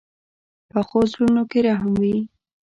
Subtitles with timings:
[0.69, 2.17] پخو زړونو کې رحم وي